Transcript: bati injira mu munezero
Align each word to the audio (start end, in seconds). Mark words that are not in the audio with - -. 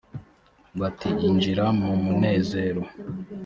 bati 0.79 1.09
injira 1.29 1.65
mu 1.79 1.89
munezero 2.03 2.81